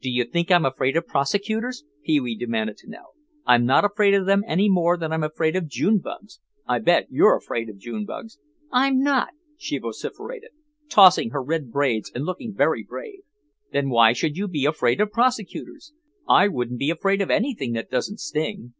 [0.00, 3.10] "Do you think I'm afraid of prosecutors?" Pee wee demanded to know.
[3.44, 7.06] "I'm not afraid of them any more than I'm afraid of June bugs; I bet
[7.10, 8.40] you're afraid of June bugs."
[8.72, 10.50] "I'm not," she vociferated,
[10.88, 13.20] tossing her red braids and looking very brave.
[13.70, 15.92] "Then why should you be afraid of prosecutors?
[16.28, 18.74] I wouldn't be afraid of anything that doesn't sting."